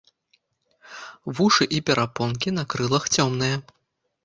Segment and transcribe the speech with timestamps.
[1.41, 3.55] Вушы і перапонкі на крылах цёмныя.